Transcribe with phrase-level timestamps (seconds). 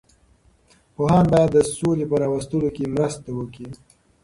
[0.93, 3.69] پوهان باید د سولې په راوستلو کې مرسته وکړي.